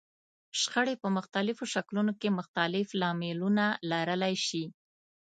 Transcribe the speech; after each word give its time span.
شخړې 0.59 0.95
په 1.01 1.07
مختلفو 1.17 1.63
شکلونو 1.73 2.11
کې 2.19 2.29
مختلف 2.39 2.87
لاملونه 3.01 3.65
لرلای 3.89 4.35
شي. 4.47 4.63